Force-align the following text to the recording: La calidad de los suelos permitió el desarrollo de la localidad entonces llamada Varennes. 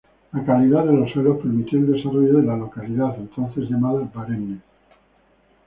La 0.33 0.43
calidad 0.43 0.83
de 0.85 0.93
los 0.93 1.11
suelos 1.11 1.37
permitió 1.43 1.77
el 1.77 1.93
desarrollo 1.93 2.37
de 2.37 2.41
la 2.43 2.57
localidad 2.57 3.13
entonces 3.19 3.69
llamada 3.69 3.99
Varennes. 4.11 4.57